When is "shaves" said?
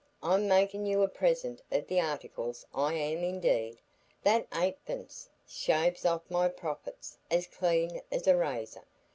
5.47-6.05